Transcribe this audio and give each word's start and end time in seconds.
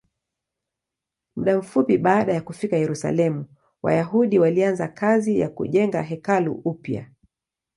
Muda 1.35 1.57
mfupi 1.59 1.97
baada 1.97 2.33
ya 2.33 2.41
kufika 2.41 2.77
Yerusalemu, 2.77 3.45
Wayahudi 3.83 4.39
walianza 4.39 4.87
kazi 4.87 5.39
ya 5.39 5.49
kujenga 5.49 6.01
hekalu 6.01 6.53
upya. 6.65 7.07